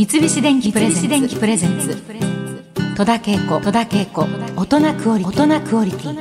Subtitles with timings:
[0.00, 0.90] 三菱電機プレ
[1.58, 1.94] ゼンツ。
[2.96, 3.60] 戸田恵子。
[3.60, 4.26] 戸田恵子。
[4.56, 6.16] 大人クオリティ。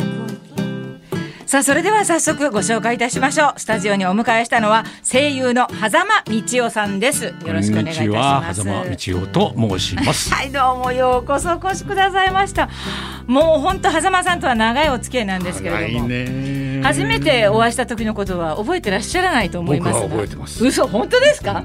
[1.45, 3.59] さあそれでは早速ご紹介いたしましょう。
[3.59, 7.27] スタジオにお迎えしたのは声優の狭間道夫さんです。
[7.27, 8.63] よろしくお願いいたします。
[8.63, 10.33] 狭間道夫と申します。
[10.33, 12.67] はいどうもようこそお越しくださいました。
[13.27, 16.09] もう本当狭間さんとは長いお付き合いなんですけれども。
[16.83, 20.65] 初めてお会いした時のことは覚えてらっしゃらないと思います覚えてます。
[20.65, 21.63] 嘘本当ですか、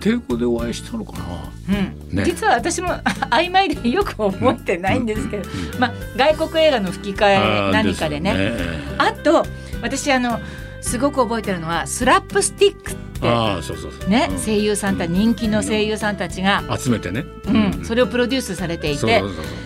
[0.00, 1.24] テレコでお会いしたのかな、
[1.68, 2.16] うん。
[2.16, 2.88] ね、実は私も
[3.30, 5.42] 曖昧でよく覚えてないんですけど、
[5.74, 8.52] うん、まあ、外国映画の吹き替え何かでね、ね、
[8.98, 9.46] あと
[9.82, 10.40] 私あの
[10.80, 14.10] すごく覚えてるのはスラップスティックってあそうそうそう。
[14.10, 19.22] ね、うん、声優さんた人気の声優さんたちが、集めてね、うんそれをプロデュースされていて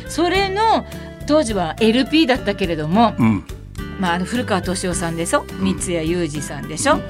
[0.08, 0.86] それの
[1.27, 3.45] 当時は LP だったけれども、うん
[3.98, 5.45] まあ、あの古川敏夫さんでしょ？
[5.59, 7.01] 三谷裕二さんでしょ？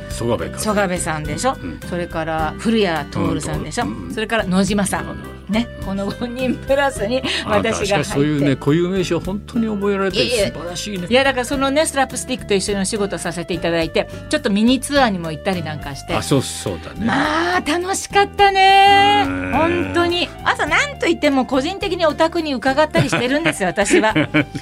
[0.58, 5.37] 曽我部さんでしょ、うん、それから古谷徹さんでしょ、うん、それから野島さん。
[5.48, 11.06] ね、この5人プラスに私がそういうね固有名詞を本当に覚えられて素晴らしいね。
[11.08, 16.14] いやだからそのねスラップスティックと一緒にお仕事させていただいてちょっとミニツアーにも行ったりなんかして。
[16.14, 17.06] あそうそうだね。
[17.06, 19.24] まあ楽しかったね。
[19.52, 20.28] 本当に。
[20.44, 24.12] あと何と言っても個人的にお宅に伺ったりしてるんですよ 私は。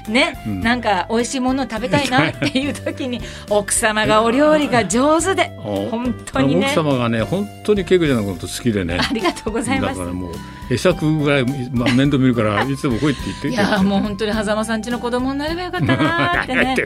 [0.09, 5.50] ね、うん、なんか美味しいものを食べたいなっていう時に 奥様がお料理が上手で。
[5.59, 6.67] 本当にね。
[6.67, 8.98] 奥様がね本当にケイコちゃんのこと好きでね。
[9.00, 9.98] ありがとうございます。
[9.98, 10.34] だからもう
[10.69, 13.48] 会釈ぐらい、まあ、面倒見るから いつも来いって言って。
[13.48, 16.77] いやもう本当に狭間さんちの子供になればよかったなってね。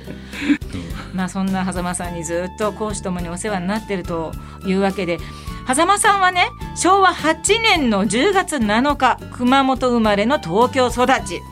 [1.14, 4.32] まあそんな狭間さんにずっと講師ともにお世話になってると
[4.64, 5.18] いうわけで
[5.66, 11.42] 狭間さんはね昭和8年の10月7日熊本生まれの東京育ち。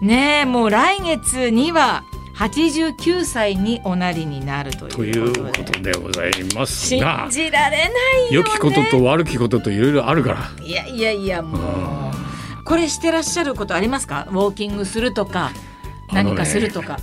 [0.00, 2.04] ねえもう来月には
[2.40, 5.92] 89歳におなりになるということで。
[5.92, 7.26] ございますが。
[7.28, 10.64] 信じられないよ、ね、良きことと悪きことといろいろあるから。
[10.64, 11.60] いやいやいやもう、
[12.56, 14.26] うん、これしてらっしゃることありますか？
[14.30, 15.52] ウォーキングするとか
[16.12, 17.02] 何かするとか、ね、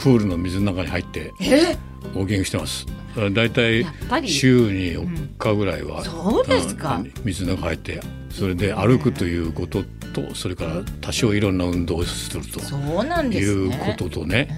[0.00, 2.84] プールの水の中に入ってウォーキングしてます
[3.30, 3.84] だいたい
[4.26, 7.02] 週に4日ぐらいは、うん、そうですか。
[7.24, 14.48] 水の中入ってそれで歩くということとそれから多少いろんな運動をするとそうなんです、ね、いうこととね、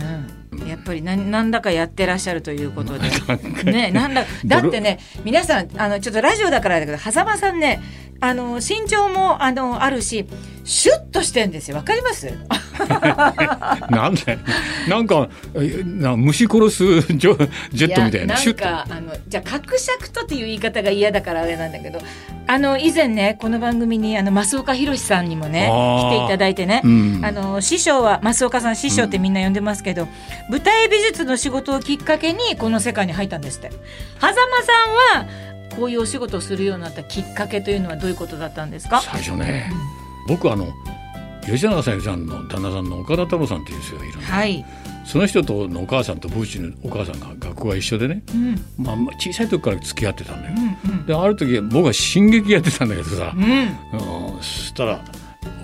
[0.52, 3.10] うん、やっぱり何何だかやってらっしゃるということで。
[3.70, 7.82] ねなんだだってね皆さんあのちょっとラジオだからだけど狭間さんね
[8.20, 10.26] あの身長もあのあるし
[10.64, 11.76] シュッとしてんですよ。
[11.76, 12.32] わかります？
[13.90, 14.38] なんで？
[14.88, 15.28] なんか
[15.84, 18.34] な虫殺すジョジェットみたいな。
[18.34, 22.00] なんかあのじゃあ角尺とっていう言い方が嫌だからあれなんだけど
[22.46, 30.08] あの以前ねこの番組にあの増岡弘さんにもね来ていただいてね、うん、あの師匠は増岡さん師匠ってみんな呼んでますけど、うん、
[30.50, 33.70] 舞台美術の仕事をきっかけにこの世界に入ったんですって。
[34.20, 35.28] 狭間さんは
[35.76, 39.00] こういうお仕事をするようになったきっかけというのはどういうことだったんですか？
[39.00, 39.70] 最初ね、
[40.26, 40.66] うん、僕あの
[41.46, 44.64] 吉永小百合さんの旦那さんの岡田太郎さんという人がいるんで、はい、
[45.04, 50.54] その人とのお母さんとブーチのお母さんが学校が一緒でね、うん、まあ、小さい時から付き合ってたんだよ。
[50.84, 55.00] うんうん、である時僕は進撃やってたんだけどさ、うん、そしたら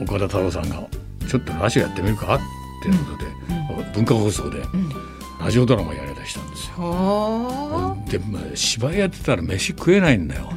[0.02, 0.86] 岡田太郎さんが
[1.28, 2.38] 「ちょっとラジオやってみるか?」っ
[2.82, 4.62] てことで、うん、文化放送で
[5.40, 7.96] ラジオドラマやりだしたんですよ。
[8.08, 10.50] で、まあ、芝居やってたら飯食えないんだよ。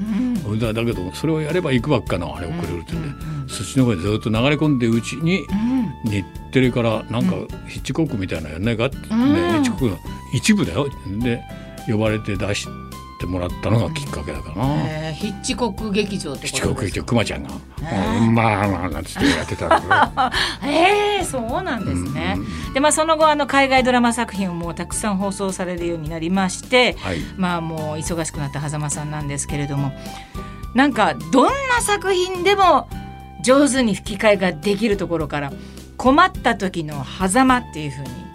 [0.58, 3.00] だだけどそれをやれば行くばっかのあれをくれるってね、
[3.48, 5.46] そっちの方にずっと流れ込んでうちに、
[6.06, 7.36] 日テレからなんか
[7.68, 9.04] ヒッチコックみたいなのやんないかって、ね。
[9.08, 9.98] ヒッチコックの
[10.34, 10.88] 一部だよ。
[11.22, 11.42] で
[11.88, 12.72] 呼ばれて出して
[13.26, 17.50] もらったのがきっかけだかな、えー、ヒッチコック劇場ってヒッチコック劇場くまちゃんが
[17.82, 20.32] 「えー、まあまあ」なんつってやってた
[20.64, 29.92] へえー、そうなんですね、うん、でまあその後あの海外ドラマ作品をもうたくさん放送されるようになりまして、はい、まあもう忙しくなった狭間さんなんですけれども
[30.74, 32.88] なんかどんな作品でも
[33.42, 35.52] 上手に吹き替えができるところから
[35.98, 38.29] 困った時の狭間っていうふうに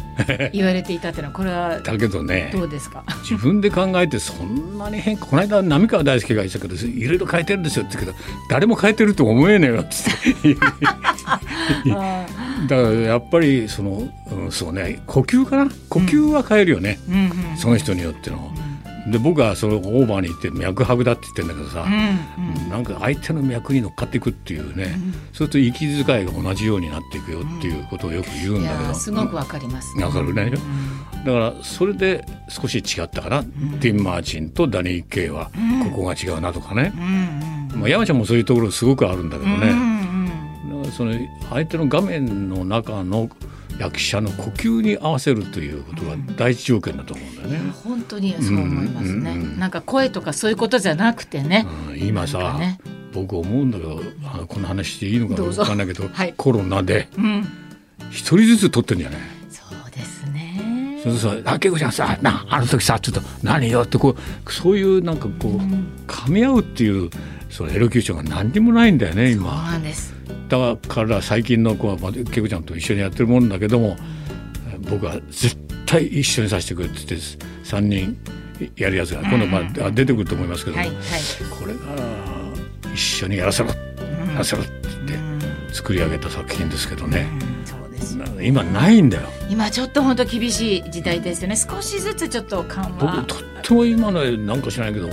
[0.52, 3.04] 言われていたっていうのはこれはだけどねどうですか？
[3.28, 8.18] 自分で考えてそんなに変この間浪川大輔が言ってたけどいろいろ変えてるんですよって言うけど
[8.50, 10.54] 誰も変えてると思えねえよって
[12.68, 15.70] だからやっぱりその、うん、そうね呼吸かな？
[15.88, 17.12] 呼吸は変えるよね、う
[17.54, 18.53] ん、その人によっての。
[19.06, 33.42] で僕はそのオーバーに行って脈拍だって言ってんだけどさ、うんうん、なんか相手の脈に乗っかっていくっていうね、うん、そうすると息遣いが同じようになっていくよっていうことをよく言うんだけど、うん、すごくわかります、わ、かるね、だからそれで少し違ったかな、
[33.80, 35.50] ティン・マーチンとダニー・ケイは
[35.90, 36.92] ここが違うなとかね、
[37.74, 41.12] まあ、山ちゃんもそういうところすごくあるんだけどね、だからその
[41.50, 43.28] 相手の画面の中の
[43.78, 47.72] 役者の呼吸に合わせるということが第一条件だと思うんだよね。
[47.84, 49.58] 本当にそう思いますね、うんうんうん。
[49.58, 51.66] なんか声とかそういうことじゃなくてね。
[51.90, 52.78] うん、今さ、ね、
[53.12, 54.00] 僕思うんだけど
[54.46, 57.08] この話していいのか分かんないけど、はい、コロナで
[58.10, 61.00] 一人ずつ撮ってんじゃない、そうですね。
[61.02, 67.10] それさ「あけこちゃんさなあの時さちょっと何よ」ってこうそういうなんかこう、噛み合うっていう
[67.50, 69.50] そのエロキューションが何にもないんだよね今。
[69.50, 70.14] そうなんです
[70.58, 73.96] だから最近の子は、まあ、けこちゃんと一緒にやってるもんだけども、
[74.90, 75.56] 僕は絶
[75.86, 77.16] 対一緒にさせてくれって言って
[77.64, 78.16] 3人
[78.76, 80.98] やるやつが今度まあ出てくると思いますけども、はいはい、
[81.58, 81.80] これが
[82.92, 83.74] 一緒にやらせろ、や
[84.38, 84.72] らせろって
[85.06, 87.26] 言って作り上げた作品ですけどね。
[88.42, 89.28] 今ないんだよ。
[89.48, 91.56] 今ちょっと本当厳しい時代ですよね。
[91.56, 93.16] 少しずつちょっと緩和。
[93.16, 95.08] 僕とっても今のなんか知らないけど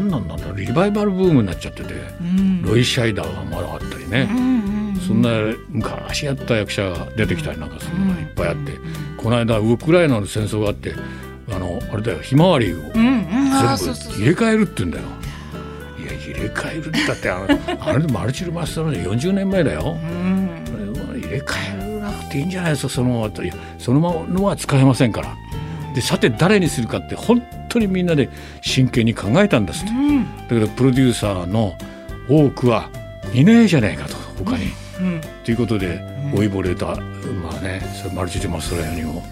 [0.00, 0.56] 何なんだろう。
[0.56, 5.30] リバイバルブームになっちゃってて、うん、ロイ・シャイダーがまだあったりね、うんうんうん、そんな
[5.68, 8.72] 昔やった役者が出てきたりなんかするのがいっぱいあって、
[9.16, 10.94] この間ウクライナの戦争があって
[11.50, 15.04] あのあれだよひまわりを全部入れ替えるって言うんだよ。
[15.98, 17.46] いや入れ替えるってだってあの
[17.86, 19.96] あれでマルチルマスターの40年前だよ。
[21.14, 21.54] 入れ替
[21.98, 23.42] えなくていいんじゃないですかそのままと
[23.78, 25.34] そのままのは使えませんから。
[25.94, 27.40] でさて誰にするかって本
[27.76, 28.30] 当にみんなで
[28.62, 31.74] 真剣に考えたんですと、うん、だけどプロデューサーの
[32.28, 32.90] 多くは
[33.34, 34.70] いねえじゃないかと他に。
[34.96, 36.00] と、うん、いうことで
[36.34, 36.94] 老いぼれた、ま
[37.56, 37.82] あね
[38.14, 39.22] マルチルマストラにも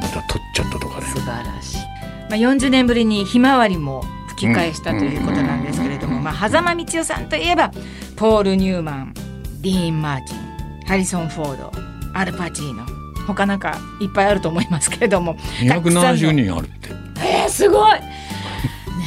[0.00, 1.06] また取っちゃったとかね。
[1.06, 1.86] 素晴らしい、ま
[2.30, 7.72] あ、40年ぶりにひまわりも吹き返したということなんですけれども、まあ、狭間道夫さんといえば
[8.16, 9.14] ポール・ニューマン
[9.60, 11.72] ディーン・マーティンハリソン・フォード
[12.14, 12.86] アルパチーノ
[13.26, 18.00] 他なんかいっぱいあると思いますけれども270人あるってえー、すごい。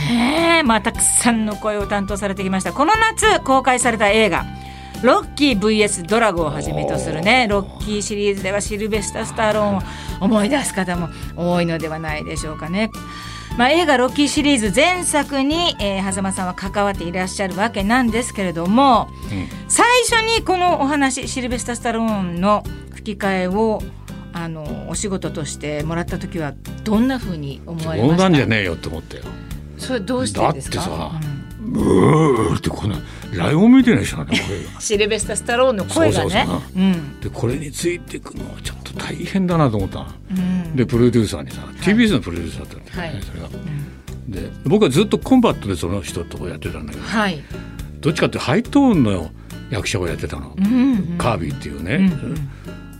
[0.09, 2.73] ねえまあたくさんの声を担当されてきました。
[2.73, 4.45] この夏公開された映画
[5.03, 9.81] ロッキー VS ドラゴンをはじめとするねロッキーシリーズではシルベスタ・スタローンを
[10.21, 12.91] 思い出す方も多いのではないでしょうかね。
[13.57, 22.63] まあ、映画「ロッキー」シリーズ前作に、えー、狭間さんは関わっていらっしゃるわけなんですけれども、うん、最初にこのお話シルベスタ・スタローンの
[22.93, 23.81] 吹き替えを
[24.33, 28.23] あのお仕事としてもらった時はどんなふうに思われました？
[28.23, 29.23] なんじゃねえよって思ったよ。
[29.77, 30.77] それどうしてですか？
[30.77, 31.21] だってさ、
[31.63, 32.97] うん、うーってこんな
[33.33, 34.59] ライオンみたいな人なんだこれ。
[34.79, 36.47] シルベスタ・スタローンの声がね。
[37.21, 43.47] でこれについていくのはちょっと大変だなと思ったうん、でプロデューサーにさ、はい、TBS のプロデューサーだったんだよね、はい、それが。
[43.47, 47.43] うん、で僕はずっとコンバットでその人とやってたんだけど、はい、
[47.99, 49.31] どっちかってハイトーンの
[49.69, 51.95] 役者をやってたの、うんうん、カービィっていうね。
[51.95, 52.49] うんうん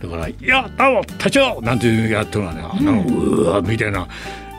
[0.02, 4.06] だから「いやどうも隊長!」なんていうやってるのはね、うん、うわみたいな「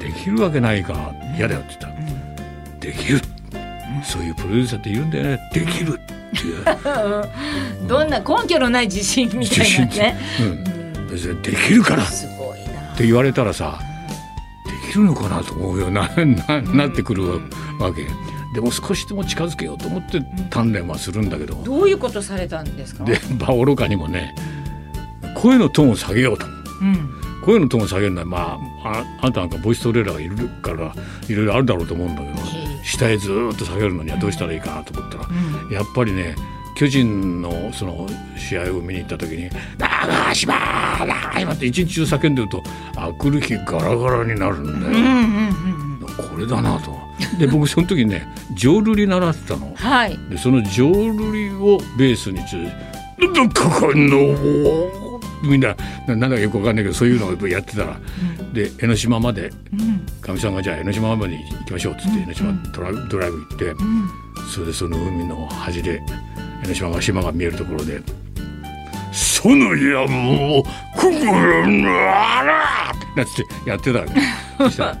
[0.00, 0.92] できるわけないか。
[0.92, 1.94] ら嫌だよ」って言ったら
[2.80, 3.20] 「できる」
[4.02, 5.40] そういうプロデューサーっているんだよね。
[5.52, 5.94] できる。
[5.94, 6.04] って
[7.86, 12.02] どんな根拠のない自信みたいなね、うん、別にできるから。
[12.02, 12.06] っ
[12.96, 13.78] て言われたらさ
[14.66, 15.86] できるのかなと思うよ。
[15.86, 17.24] うなななってくる
[17.78, 18.04] わけ。
[18.54, 20.18] でも少しでも近づけようと思って
[20.50, 23.04] 鍛錬はするんだけど、どういうことされたんですか？
[23.04, 24.34] で場愚かにもね
[25.44, 27.10] 声のトーンを下げようと、うん、
[27.44, 30.94] 声のトーンを下げるのはまあああんたなんかボイストレーラーがいるから
[31.28, 32.36] いろいろあるだろうと思うんだけど
[32.82, 36.34] 下へずっと下げるのにはどうしたらいいかなと思ったら、うん、やっぱりね
[36.78, 38.08] 巨人のその
[38.38, 40.54] 試合を見に行った時に「長島
[40.98, 42.62] 長島」って一日中叫んでると
[42.96, 47.04] あくる日ガラガラになるんだよ、うんうんうん、これだなと。
[47.38, 52.60] で僕その時ね浄瑠璃習ってたの、はい、でその浄瑠璃をベースにちょ
[53.44, 55.03] っと「かかんの
[55.44, 57.98] みんななんだかよくわかんないけどそういうのをやってたら、
[58.40, 59.56] うん、で江ノ島までか
[60.28, 63.74] み、うん、さんがじゃあ江ノ島まで行きましょうっつって、江ノ島ドラドライブ行って、
[64.52, 66.00] それでその海の端で
[66.64, 68.00] 江ノ島が島が見えるところで
[69.12, 70.62] 「その山を
[70.96, 73.34] くぐるんだら!」なんつっ
[73.64, 74.12] てやってたわけ
[74.64, 74.98] そしたら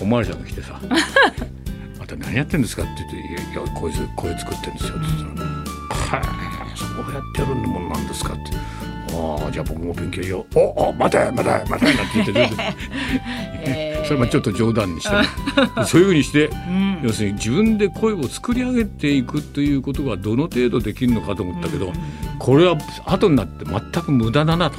[0.00, 0.80] お巡りさんが来てさ
[2.00, 8.89] 「あんた何やってんですか?」って言って「いやこいつ声作ってんですよ」って言ったら「はいそうやってるんもんなんですか?」って。
[9.12, 10.58] ああじゃあ僕も勉強しよう。
[10.58, 12.56] おお待て待て待てなんて言って
[13.62, 15.16] えー、 それはちょっと冗談にして、
[15.84, 21.94] そういうふうにして、うん、要するに自分で声を作り上げていくということがどの程度できるのかと思ったけど、うん、
[22.38, 22.76] これは
[23.06, 24.78] 後になって全く無駄だなと。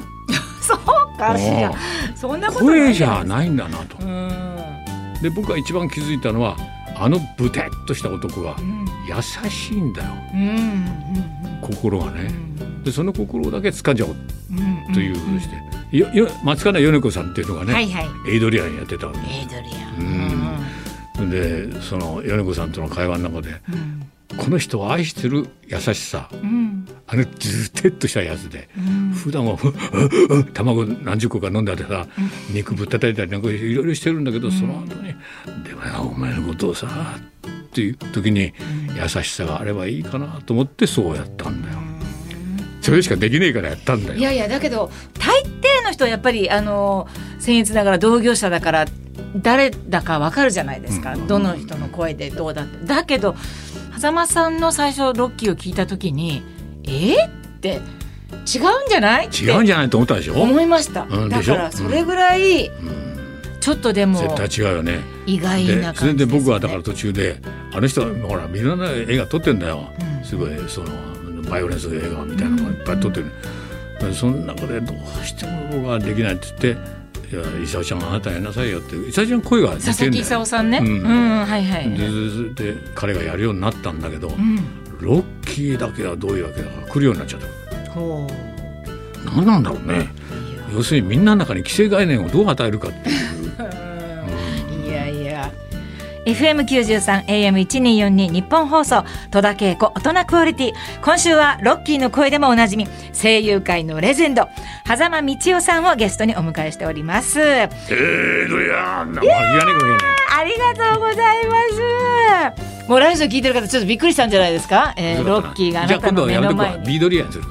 [0.61, 1.73] そうかしら。
[2.15, 3.97] そんなこと声じゃないんだなと。
[5.21, 6.57] で僕が一番気づいたのは
[6.95, 8.55] あのブテッとした男が
[9.07, 10.09] 優しいんだよ、
[11.61, 12.50] 心がね。
[12.83, 14.15] でその心だけつかじゃおう。
[14.93, 15.47] というふうにし
[15.91, 20.65] て、よよ松金米子さんっていうのがね、はいはい、エイドリアンやってたわけエイドリアン、
[21.19, 23.61] うん、でその米子さんとの会話の中で、
[24.31, 29.57] うん、この人を愛してる優しさ、うん、あのズテッとしたやつで、うん、普段は
[30.53, 32.07] 卵何十個か飲んでてさ、
[32.49, 35.13] うん、肉ぶったたいたりなんかいろいろしてるんだけど、その後に
[35.63, 38.53] 「でもお前のことをさ」っていう時に
[38.95, 41.90] 優優しさがあればいいかなと思ってそうやったんだよ。
[42.81, 44.19] それしかできねえからやったんだよ。
[44.19, 47.07] いやいやだけど大抵の人はやっぱりあの
[47.39, 48.85] 僭越ながら同業者だから
[49.35, 52.85] 誰だかわかるじゃないですか、うん、どの人の声でどうだって。
[52.85, 53.35] だけど
[53.97, 56.43] 狭間さんの最初ロッキーを聞いた時に
[56.83, 56.89] え？
[56.89, 57.81] ー、って
[58.47, 59.27] 違うんじゃない？
[59.27, 60.41] 違うんじゃないと思ったでしょ？
[60.41, 63.11] 思いました、うん、だからそれぐらい、うん。
[63.59, 65.01] ちょっとでも絶対違うよね。
[65.27, 67.39] 意外な感じで、ね、僕はだから途中で
[67.71, 70.89] あの人ほらみんな映画撮ってんだよ、うん、すごいその
[71.49, 73.31] バイオレンス映画みたいなのがいっぱい撮ってる、
[74.01, 77.01] うん、そんなことでどうしても僕はできないって言って
[77.35, 79.93] いや伊沢ちゃんあなたやりなさいよって伊沢ちゃん声が似てんだよ。
[79.93, 81.89] 佐々木勲さんね、うん、うん、はいはい
[82.55, 84.57] でで彼がやるようになったんだけど、うん、
[84.99, 87.41] ロッキーだけはどういうわけだか来るようになっちゃっ
[87.85, 87.91] た。
[87.91, 89.25] ほう。
[89.25, 90.09] 何なんだろうね。
[90.73, 93.51] 要するにみんなの中に既成概念をどう与えるかっていう
[96.25, 100.73] FM93 AM1242 日本放送戸田恵子大人クオリティ。
[101.03, 102.87] 今週はロッキーの声でもおなじみ
[103.19, 104.47] 声優界のレジェンド
[104.85, 107.39] 狭間道夫さんをゲストにお迎えしております。
[107.39, 109.19] えー、どやー
[110.37, 111.55] ありがとうございま
[112.53, 112.87] す。
[112.87, 116.85] もうラジオ聞いてる方ちょっとびっくりしたんじゃないですか、えー、ロッキーがあなたの目の前に。
[116.85, 117.45] ビードリアンする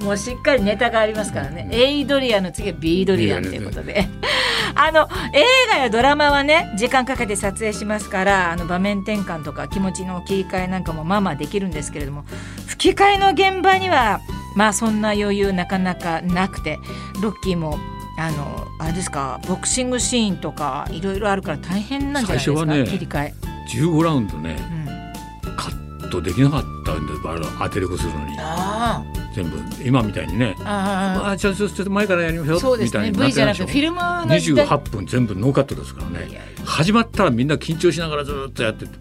[0.04, 4.06] もうしっかりネタがありますからね、エイドリアンの次はビードリアンということで。
[4.78, 12.24] あの映画やドラマはね時間かけて撮影しますからあの場面転換とか気持ちの切り替えなんかもまあまあできるんですけれども
[12.66, 14.20] 吹き替えの現場には
[14.54, 16.78] まあそんな余裕なかなかなくて
[17.20, 17.76] ロッキーも
[18.18, 23.34] あのあれですかボクシングシーンとかいろいろあるから大変なんじゃないですか、ね、切り替え。
[23.74, 24.56] 15ラウンドね、
[25.44, 27.12] うん、カットできなかったんで
[27.58, 28.36] 当てれこするのに。
[28.38, 29.02] あ
[29.38, 30.56] 全部今みたいにね。
[30.64, 33.12] ああちょっと前からやりましょうそうですね。
[33.12, 36.28] V じゃなくてフィルムの28分全部ノーカットですからね。
[36.64, 38.92] 始まったらみんな緊張しながらずっとやってて。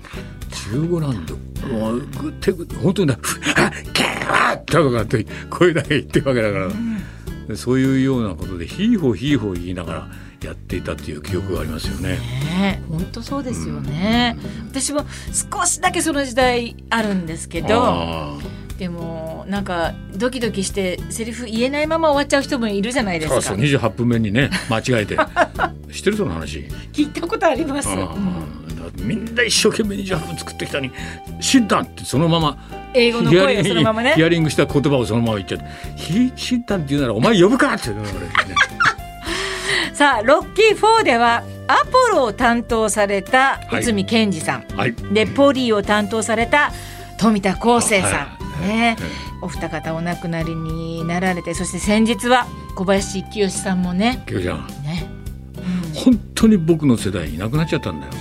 [0.72, 1.36] 15ラウンド。
[1.68, 2.04] もう
[2.40, 3.18] 手本当にね
[3.58, 10.08] 「あっケー!」とかって声だけ言ってるわけだから、うん、そういうようなことでヒーホーヒーホー言いながら
[10.44, 12.20] やっていたっていう記憶がありますよね。
[12.46, 15.06] ね本当そうですよね、うん、私も
[15.52, 18.40] 少しだけその時代あるんですけど
[18.78, 23.42] でもなんかドキドキしてセリフ言えないまま終わっちゃう人もいるじゃないですか。
[23.42, 25.18] そうそう28分目にね 間違えて
[25.92, 26.68] 知ってるその話？
[26.94, 27.90] 聞いたことあります。
[29.00, 30.92] みんな一生懸命28分作ってきたに
[31.40, 32.58] 「死んだ!」ってそのまま
[32.94, 35.66] 英語の声をそのままねヒアリングした言葉をそのまま言っちゃって
[36.36, 38.10] 「死んだって言うならお前呼ぶか!」って言うのね。
[39.94, 46.72] さあロッキー4ではアポロを担当された内海賢治さん、はい、でポリーを担当された
[47.18, 48.98] 富田康生さん、はい、ね、
[49.42, 54.24] お二方お亡くなりになられてそして先日は小林清さんもね。
[54.28, 55.10] 清ちゃん、ね。
[55.58, 58.12] うん、本当に僕の世代いなくなっちゃったんだよ。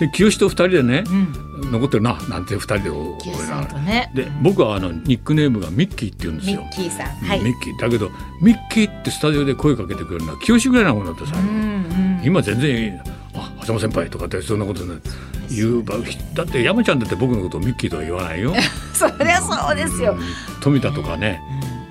[0.00, 1.42] で清と二人でね、うん。
[1.70, 2.90] 残ってるななんて二人で
[3.80, 6.60] ね、で僕はあのニックネームがミッキーって言うんですよ。
[6.60, 8.10] ミッキーさん、はい、ミッキーだけど
[8.40, 11.50] ミッキーってスタジオで声かけてくれるのは清ぐらいなものだったさ、うんう
[12.20, 13.00] ん、今全然
[13.34, 14.84] 「あ狭間先輩」とかってそんなこと
[15.54, 15.84] 言う
[16.34, 18.54] だって山ちゃんだって僕のことをミッキーとは言わないよ。
[18.94, 20.16] そりゃそうですよ、
[20.60, 21.40] 富田とかね、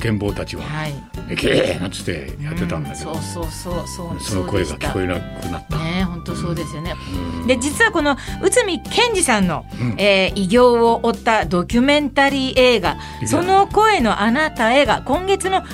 [0.01, 0.93] 剣坊たちは「はい、
[1.29, 4.19] えけー!」なんつってやってたんだけど、うん、そうそうそうそう。
[4.19, 5.19] その声が聞こえなく
[5.51, 5.77] なった。
[5.77, 6.95] ね本当そうですよね、
[7.41, 15.65] うん、で実はこの内海賢治さんの、うん、えー、偉業を追ったドキュメンタリー映画「その声のあなたへ」が今月の30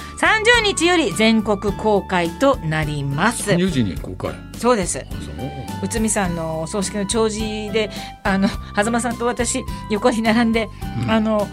[0.65, 3.51] 日より全国公開となります。
[3.51, 4.31] 30時に公開。
[4.57, 5.05] そうです
[5.81, 7.89] 内海さんのお葬式の弔辞で
[8.23, 10.69] あの 狭間さんと私横に並んで、
[11.07, 11.47] あの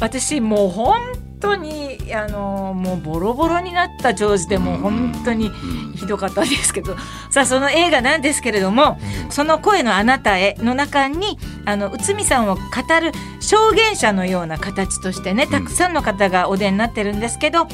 [0.00, 0.96] 私もう本
[1.40, 5.50] 当にあのもうボロボロになった長寿でもう本当に
[5.96, 6.96] ひどかったんですけど、
[7.30, 8.98] さあその映画なんですけれども
[9.30, 12.60] 「その声のあなたへ」の中にあの内海さんを語
[13.00, 17.66] る証言者のような形としてねたくさんの方がお出になってるんですけど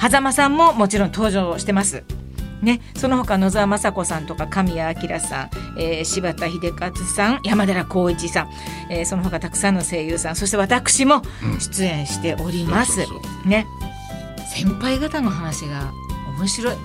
[0.00, 2.04] 狭間さんももちろん登場してます。
[2.62, 8.50] ね、その他野沢雅子さんとか神谷明さん、えー、柴田秀勝さん山寺宏一さん、
[8.88, 11.22] えー、その他たくさんの声優さんそして私も
[11.58, 13.04] 出演しております。
[13.44, 13.66] ね。
[14.54, 15.92] 先輩方の話が
[16.38, 16.76] 面白い。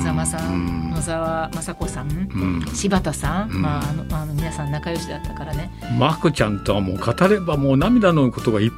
[0.00, 5.70] 狭間さん、野沢雅子さん、柴田さん、まああのあの皆さん仲良しだったからね。
[5.98, 8.70] まこちゃんとはもう語ればもう涙のことがいっ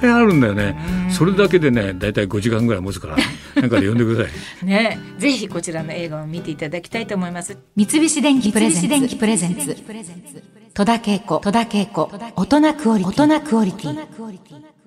[0.00, 0.76] ぱいあるんだよね。
[1.10, 3.16] それだけでね、だいたい5時間ぐらい持つから、
[3.60, 4.30] なんかで呼んでくださ
[4.62, 4.66] い。
[4.66, 7.56] ね、ぜひこちらの映画を見ていただきたいと思います。
[7.76, 9.76] 三菱電機プレゼンツ。
[10.74, 14.77] 戸田恵子、戸田恵子、大人クオリティ。